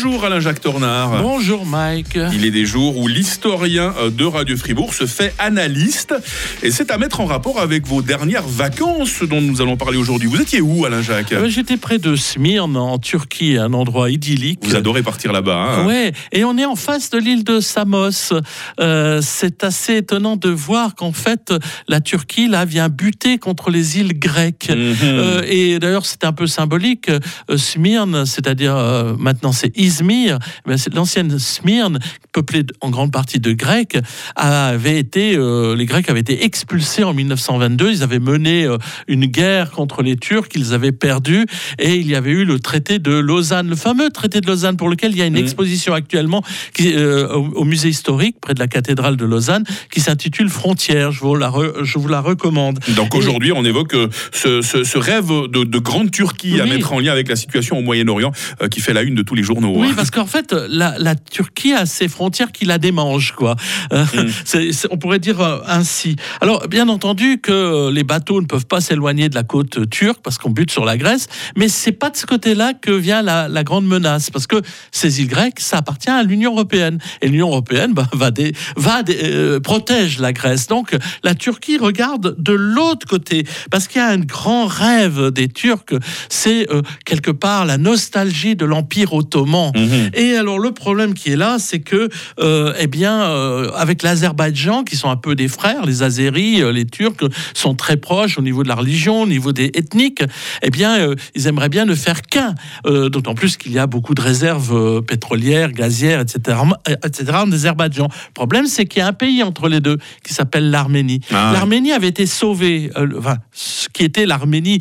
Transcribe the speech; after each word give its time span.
Bonjour 0.00 0.24
Alain-Jacques 0.24 0.60
Tornard. 0.60 1.20
Bonjour 1.22 1.66
Mike. 1.66 2.16
Il 2.32 2.44
est 2.44 2.52
des 2.52 2.66
jours 2.66 2.98
où 2.98 3.08
l'historien 3.08 3.92
de 4.16 4.24
Radio 4.24 4.56
Fribourg 4.56 4.94
se 4.94 5.06
fait 5.06 5.34
analyste 5.40 6.14
et 6.62 6.70
c'est 6.70 6.92
à 6.92 6.98
mettre 6.98 7.20
en 7.20 7.26
rapport 7.26 7.58
avec 7.58 7.84
vos 7.84 8.00
dernières 8.00 8.46
vacances 8.46 9.24
dont 9.24 9.40
nous 9.40 9.60
allons 9.60 9.76
parler 9.76 9.98
aujourd'hui. 9.98 10.28
Vous 10.28 10.40
étiez 10.40 10.60
où 10.60 10.84
Alain-Jacques 10.84 11.32
Euh, 11.32 11.48
J'étais 11.48 11.76
près 11.76 11.98
de 11.98 12.14
Smyrne 12.14 12.76
en 12.76 12.98
Turquie, 12.98 13.56
un 13.56 13.72
endroit 13.72 14.08
idyllique. 14.08 14.60
Vous 14.62 14.76
adorez 14.76 15.02
partir 15.02 15.32
là-bas. 15.32 15.80
Hein 15.80 15.86
Ouais, 15.86 16.12
et 16.30 16.44
on 16.44 16.56
est 16.58 16.64
en 16.64 16.76
face 16.76 17.10
de 17.10 17.18
l'île 17.18 17.42
de 17.42 17.58
Samos. 17.58 18.32
Euh, 18.78 19.18
c'est 19.20 19.64
assez 19.64 19.96
étonnant 19.96 20.36
de 20.36 20.48
voir 20.48 20.94
qu'en 20.94 21.12
fait 21.12 21.52
la 21.88 22.00
Turquie 22.00 22.46
là 22.46 22.64
vient 22.64 22.88
buter 22.88 23.38
contre 23.38 23.70
les 23.70 23.98
îles 23.98 24.16
grecques. 24.16 24.70
Mhm. 24.70 24.94
Euh, 25.02 25.42
et 25.44 25.80
d'ailleurs, 25.80 26.06
c'est 26.06 26.22
un 26.22 26.32
peu 26.32 26.46
symbolique. 26.46 27.08
Euh, 27.08 27.56
Smyrne, 27.56 28.26
c'est-à-dire 28.26 28.76
euh, 28.76 29.16
maintenant 29.18 29.50
c'est 29.50 29.72
Izmir, 29.88 30.38
c'est 30.76 30.94
l'ancienne 30.94 31.38
Smyrne, 31.38 31.98
peuplée 32.32 32.62
en 32.80 32.90
grande 32.90 33.10
partie 33.10 33.40
de 33.40 33.52
Grecs, 33.52 33.96
avait 34.36 34.98
été, 34.98 35.34
euh, 35.36 35.74
les 35.74 35.86
Grecs 35.86 36.08
avaient 36.10 36.20
été 36.20 36.44
expulsés 36.44 37.04
en 37.04 37.14
1922. 37.14 37.90
Ils 37.90 38.02
avaient 38.02 38.18
mené 38.18 38.64
euh, 38.64 38.76
une 39.08 39.26
guerre 39.26 39.70
contre 39.70 40.02
les 40.02 40.16
Turcs, 40.16 40.48
ils 40.54 40.74
avaient 40.74 40.92
perdu, 40.92 41.46
et 41.78 41.94
il 41.96 42.06
y 42.06 42.14
avait 42.14 42.30
eu 42.32 42.44
le 42.44 42.58
traité 42.60 42.98
de 42.98 43.12
Lausanne, 43.12 43.68
le 43.68 43.76
fameux 43.76 44.10
traité 44.10 44.40
de 44.40 44.46
Lausanne 44.46 44.76
pour 44.76 44.88
lequel 44.88 45.12
il 45.12 45.18
y 45.18 45.22
a 45.22 45.26
une 45.26 45.36
exposition 45.38 45.94
actuellement 45.94 46.42
qui, 46.74 46.92
euh, 46.94 47.28
au, 47.34 47.46
au 47.60 47.64
musée 47.64 47.88
historique 47.88 48.36
près 48.40 48.54
de 48.54 48.60
la 48.60 48.68
cathédrale 48.68 49.16
de 49.16 49.24
Lausanne 49.24 49.64
qui 49.90 50.00
s'intitule 50.00 50.48
Frontières. 50.50 51.12
Je 51.12 51.20
vous 51.20 51.34
la, 51.34 51.48
re- 51.48 51.82
je 51.82 51.98
vous 51.98 52.08
la 52.08 52.20
recommande. 52.20 52.78
Donc 52.96 53.14
aujourd'hui, 53.14 53.52
on 53.52 53.64
évoque 53.64 53.94
ce, 54.32 54.60
ce- 54.62 54.84
ce 54.84 54.98
rêve 54.98 55.28
de, 55.28 55.64
de 55.64 55.78
grande 55.78 56.10
Turquie 56.10 56.60
à 56.60 56.64
mettre 56.66 56.92
en 56.92 57.00
lien 57.00 57.12
avec 57.12 57.28
la 57.28 57.36
situation 57.36 57.78
au 57.78 57.82
Moyen-Orient 57.82 58.32
qui 58.70 58.80
fait 58.80 58.92
la 58.92 59.02
une 59.02 59.14
de 59.14 59.22
tous 59.22 59.34
les 59.34 59.42
journaux. 59.42 59.77
Oui, 59.80 59.92
parce 59.96 60.10
qu'en 60.10 60.26
fait, 60.26 60.52
la, 60.52 60.96
la 60.98 61.14
Turquie 61.14 61.72
a 61.72 61.86
ses 61.86 62.08
frontières 62.08 62.52
qui 62.52 62.64
la 62.64 62.78
démangent, 62.78 63.32
quoi. 63.32 63.56
Euh, 63.92 64.04
Mm. 64.14 64.28
c'est- 64.44 64.86
on 64.90 64.96
pourrait 64.98 65.18
dire 65.18 65.40
euh, 65.40 65.58
ainsi. 65.66 66.16
Alors, 66.40 66.66
bien 66.68 66.88
entendu 66.88 67.38
que 67.40 67.90
les 67.90 68.04
bateaux 68.04 68.40
ne 68.40 68.46
peuvent 68.46 68.66
pas 68.66 68.80
s'éloigner 68.80 69.28
de 69.28 69.34
la 69.34 69.42
côte 69.42 69.88
turque 69.90 70.20
parce 70.22 70.38
qu'on 70.38 70.50
bute 70.50 70.70
sur 70.70 70.84
la 70.84 70.96
Grèce, 70.96 71.28
mais 71.56 71.68
c'est 71.68 71.92
pas 71.92 72.10
de 72.10 72.16
ce 72.16 72.26
côté-là 72.26 72.72
que 72.74 72.90
vient 72.90 73.22
la, 73.22 73.48
la 73.48 73.64
grande 73.64 73.86
menace, 73.86 74.30
parce 74.30 74.46
que 74.46 74.62
ces 74.92 75.20
îles 75.20 75.28
grecques, 75.28 75.60
ça 75.60 75.78
appartient 75.78 76.10
à 76.10 76.22
l'Union 76.22 76.52
européenne, 76.52 76.98
et 77.22 77.28
l'Union 77.28 77.48
européenne 77.48 77.92
bah, 77.92 78.08
va, 78.12 78.30
des, 78.30 78.52
va 78.76 79.02
des- 79.02 79.18
euh, 79.22 79.60
protège 79.60 80.18
la 80.18 80.32
Grèce. 80.32 80.66
Donc, 80.66 80.96
la 81.22 81.34
Turquie 81.34 81.78
regarde 81.78 82.34
de 82.38 82.52
l'autre 82.52 83.06
côté, 83.06 83.46
parce 83.70 83.86
qu'il 83.88 84.00
y 84.00 84.04
a 84.04 84.08
un 84.08 84.18
grand 84.18 84.66
rêve 84.66 85.30
des 85.30 85.48
Turcs, 85.48 85.94
c'est 86.28 86.70
euh, 86.72 86.82
quelque 87.04 87.30
part 87.30 87.64
la 87.66 87.78
nostalgie 87.78 88.56
de 88.56 88.64
l'Empire 88.64 89.12
ottoman. 89.12 89.67
Mhm. 89.74 90.10
Et 90.14 90.34
alors 90.36 90.58
le 90.58 90.72
problème 90.72 91.14
qui 91.14 91.30
est 91.30 91.36
là, 91.36 91.56
c'est 91.58 91.80
que, 91.80 92.08
euh, 92.40 92.72
eh 92.78 92.86
bien, 92.86 93.22
euh, 93.22 93.70
avec 93.74 94.02
l'Azerbaïdjan, 94.02 94.84
qui 94.84 94.96
sont 94.96 95.10
un 95.10 95.16
peu 95.16 95.34
des 95.34 95.48
frères, 95.48 95.84
les 95.86 96.02
Azéris, 96.02 96.62
euh, 96.62 96.72
les 96.72 96.86
Turcs 96.86 97.24
sont 97.54 97.74
très 97.74 97.96
proches 97.96 98.38
au 98.38 98.42
niveau 98.42 98.62
de 98.62 98.68
la 98.68 98.74
religion, 98.74 99.22
au 99.22 99.26
niveau 99.26 99.52
des 99.52 99.70
ethniques. 99.74 100.22
Eh 100.62 100.70
bien, 100.70 101.14
ils 101.34 101.46
aimeraient 101.46 101.68
bien 101.68 101.84
ne 101.84 101.94
faire 101.94 102.22
qu'un. 102.22 102.54
D'autant 102.84 103.34
plus 103.34 103.56
qu'il 103.56 103.72
y 103.72 103.78
a 103.78 103.86
beaucoup 103.86 104.14
de 104.14 104.20
réserves 104.20 105.02
pétrolières, 105.02 105.72
gazières, 105.72 106.20
etc., 106.20 106.58
etc. 107.04 107.32
en 107.34 107.50
Azerbaïdjan. 107.52 108.04
Le 108.08 108.32
problème, 108.34 108.66
c'est 108.66 108.86
qu'il 108.86 109.00
y 109.00 109.02
a 109.02 109.06
un 109.08 109.12
pays 109.12 109.42
entre 109.42 109.68
les 109.68 109.80
deux 109.80 109.98
qui 110.24 110.34
s'appelle 110.34 110.70
l'Arménie. 110.70 111.20
Ah. 111.32 111.50
L'Arménie 111.52 111.92
avait 111.92 112.08
été 112.08 112.26
sauvée, 112.26 112.90
enfin, 113.18 113.36
ce 113.52 113.88
qui 113.92 114.04
était 114.04 114.26
l'Arménie 114.26 114.78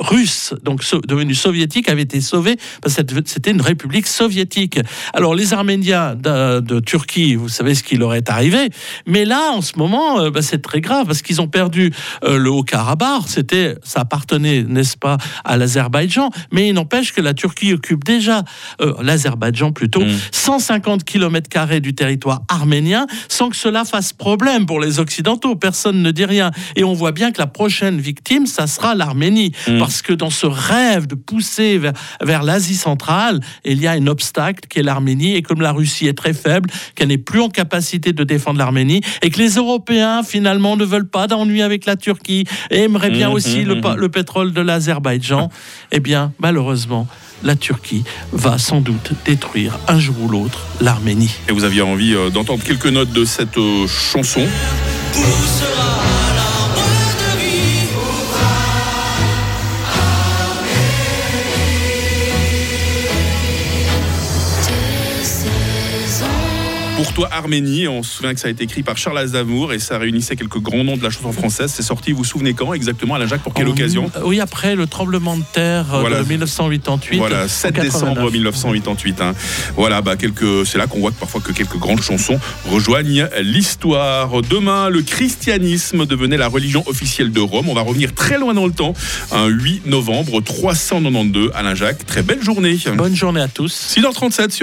russe, 0.00 0.54
donc 0.62 0.82
so- 0.82 1.00
devenue 1.06 1.34
soviétique, 1.34 1.88
avait 1.88 2.02
été 2.02 2.20
sauvée 2.20 2.56
parce 2.82 2.94
que 2.96 3.02
c'était 3.26 3.50
une 3.50 3.60
république 3.60 4.06
soviétique. 4.06 4.21
Alors 5.14 5.34
les 5.34 5.54
Arméniens 5.54 6.14
de, 6.14 6.60
de 6.60 6.80
Turquie, 6.80 7.34
vous 7.34 7.48
savez 7.48 7.74
ce 7.74 7.82
qui 7.82 7.96
leur 7.96 8.14
est 8.14 8.28
arrivé, 8.30 8.70
mais 9.06 9.24
là 9.24 9.52
en 9.52 9.60
ce 9.62 9.72
moment, 9.78 10.20
euh, 10.20 10.30
bah, 10.30 10.42
c'est 10.42 10.62
très 10.62 10.80
grave 10.80 11.06
parce 11.06 11.22
qu'ils 11.22 11.40
ont 11.40 11.48
perdu 11.48 11.92
euh, 12.24 12.38
le 12.38 12.50
Haut-Karabakh. 12.50 13.22
C'était, 13.26 13.76
ça 13.82 14.00
appartenait, 14.00 14.62
n'est-ce 14.62 14.96
pas, 14.96 15.16
à 15.44 15.56
l'Azerbaïdjan, 15.56 16.30
mais 16.50 16.68
il 16.68 16.74
n'empêche 16.74 17.12
que 17.12 17.20
la 17.20 17.34
Turquie 17.34 17.72
occupe 17.72 18.04
déjà 18.04 18.42
euh, 18.80 18.94
l'Azerbaïdjan 19.02 19.72
plutôt 19.72 20.02
Mm. 20.02 20.16
150 20.32 21.04
km 21.04 21.48
carrés 21.48 21.80
du 21.80 21.94
territoire 21.94 22.42
arménien, 22.48 23.06
sans 23.28 23.50
que 23.50 23.56
cela 23.56 23.84
fasse 23.84 24.12
problème 24.12 24.66
pour 24.66 24.80
les 24.80 24.98
Occidentaux. 25.00 25.54
Personne 25.54 26.02
ne 26.02 26.10
dit 26.10 26.24
rien, 26.24 26.50
et 26.76 26.82
on 26.82 26.92
voit 26.92 27.12
bien 27.12 27.30
que 27.30 27.38
la 27.38 27.46
prochaine 27.46 28.00
victime, 28.00 28.46
ça 28.46 28.66
sera 28.66 28.94
l'Arménie, 28.94 29.52
Mm. 29.68 29.78
parce 29.78 30.02
que 30.02 30.12
dans 30.12 30.30
ce 30.30 30.46
rêve 30.46 31.06
de 31.06 31.14
pousser 31.14 31.78
vers, 31.78 31.92
vers 32.20 32.42
l'Asie 32.42 32.74
centrale, 32.74 33.40
il 33.64 33.80
y 33.80 33.86
a 33.86 33.92
un 33.92 34.06
obstacle 34.12 34.68
qui 34.68 34.78
est 34.78 34.82
l'Arménie, 34.82 35.34
et 35.34 35.42
comme 35.42 35.60
la 35.60 35.72
Russie 35.72 36.06
est 36.06 36.16
très 36.16 36.32
faible, 36.32 36.70
qu'elle 36.94 37.08
n'est 37.08 37.18
plus 37.18 37.40
en 37.40 37.48
capacité 37.48 38.12
de 38.12 38.22
défendre 38.24 38.58
l'Arménie, 38.58 39.00
et 39.22 39.30
que 39.30 39.38
les 39.38 39.54
Européens 39.56 40.22
finalement 40.22 40.76
ne 40.76 40.84
veulent 40.84 41.08
pas 41.08 41.26
d'ennui 41.26 41.60
avec 41.62 41.84
la 41.86 41.96
Turquie, 41.96 42.44
et 42.70 42.84
aimeraient 42.84 43.10
bien 43.10 43.28
Mhm, 43.28 43.34
aussi 43.34 43.64
le, 43.64 43.80
pa- 43.80 43.94
mhm. 43.94 44.00
le 44.00 44.08
pétrole 44.08 44.52
de 44.52 44.60
l'Azerbaïdjan, 44.60 45.50
eh 45.90 45.98
bien 46.00 46.32
malheureusement, 46.38 47.08
la 47.42 47.56
Turquie 47.56 48.04
va 48.32 48.56
sans 48.58 48.80
doute 48.80 49.12
détruire 49.24 49.76
un 49.88 49.98
jour 49.98 50.14
ou 50.22 50.28
l'autre 50.28 50.60
l'Arménie. 50.80 51.34
Et 51.48 51.52
vous 51.52 51.64
aviez 51.64 51.82
envie 51.82 52.14
euh, 52.14 52.30
d'entendre 52.30 52.62
quelques 52.62 52.86
notes 52.86 53.12
de 53.12 53.24
cette 53.24 53.58
euh, 53.58 53.86
chanson. 53.88 54.42
Pour 55.12 56.11
toi, 67.14 67.28
Arménie, 67.30 67.88
on 67.88 68.02
se 68.02 68.10
souvient 68.16 68.32
que 68.32 68.40
ça 68.40 68.48
a 68.48 68.50
été 68.50 68.64
écrit 68.64 68.82
par 68.82 68.96
Charles 68.96 69.18
Aznavour 69.18 69.74
et 69.74 69.78
ça 69.78 69.98
réunissait 69.98 70.34
quelques 70.34 70.58
grands 70.58 70.82
noms 70.82 70.96
de 70.96 71.02
la 71.02 71.10
chanson 71.10 71.30
française. 71.32 71.70
C'est 71.74 71.82
sorti, 71.82 72.12
vous 72.12 72.18
vous 72.18 72.24
souvenez 72.24 72.54
quand 72.54 72.72
exactement, 72.72 73.14
Alain 73.16 73.26
Jacques, 73.26 73.42
pour 73.42 73.52
quelle 73.52 73.66
En- 73.68 73.72
occasion 73.72 74.10
Oui, 74.24 74.40
après 74.40 74.74
le 74.74 74.86
tremblement 74.86 75.36
de 75.36 75.42
terre 75.52 75.94
euh, 75.94 76.00
Voilà. 76.00 76.22
de 76.22 76.28
1988. 76.28 77.18
Voilà, 77.18 77.44
en 77.44 77.48
7 77.48 77.74
89. 77.74 77.84
décembre 78.14 78.30
1988. 78.32 79.20
hein. 79.20 79.34
Voilà, 79.76 80.00
bah 80.00 80.16
quelques, 80.16 80.64
c'est 80.66 80.78
là 80.78 80.86
qu'on 80.86 81.00
voit 81.00 81.10
que 81.10 81.20
parfois 81.20 81.42
que 81.42 81.52
quelques 81.52 81.76
grandes 81.76 82.00
chansons 82.00 82.40
rejoignent 82.70 83.28
l'histoire. 83.42 84.40
Demain, 84.42 84.88
le 84.88 85.02
christianisme 85.02 86.06
devenait 86.06 86.38
la 86.38 86.48
religion 86.48 86.82
officielle 86.86 87.30
de 87.30 87.40
Rome. 87.40 87.68
On 87.68 87.74
va 87.74 87.82
revenir 87.82 88.14
très 88.14 88.38
loin 88.38 88.54
dans 88.54 88.66
le 88.66 88.72
temps. 88.72 88.94
Un 89.32 89.48
8 89.48 89.86
novembre 89.86 90.40
392. 90.40 91.50
Alain 91.54 91.74
Jacques, 91.74 92.06
très 92.06 92.22
belle 92.22 92.42
journée. 92.42 92.78
Bonne 92.94 93.14
journée 93.16 93.42
à 93.42 93.48
tous. 93.48 93.94
6h37 93.96 94.50
sur 94.50 94.60